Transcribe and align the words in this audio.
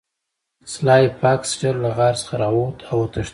سلای 0.73 1.05
فاکس 1.21 1.49
ژر 1.59 1.75
له 1.83 1.89
غار 1.97 2.15
څخه 2.21 2.35
راووت 2.41 2.77
او 2.89 2.97
وتښتید 3.01 3.29